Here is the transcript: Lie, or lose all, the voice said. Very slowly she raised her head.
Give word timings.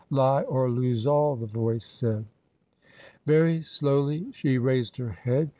Lie, 0.09 0.41
or 0.45 0.67
lose 0.67 1.05
all, 1.05 1.35
the 1.35 1.45
voice 1.45 1.85
said. 1.85 2.25
Very 3.27 3.61
slowly 3.61 4.31
she 4.31 4.57
raised 4.57 4.97
her 4.97 5.09
head. 5.11 5.49